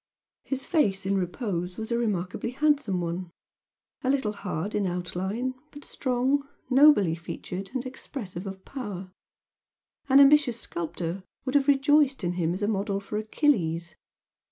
[0.43, 3.29] His face in repose was a remarkably handsome one,
[4.03, 9.11] a little hard in outline, but strong, nobly featured and expressive of power,
[10.09, 13.93] an ambitious sculptor would have rejoiced in him as a model for Achilles.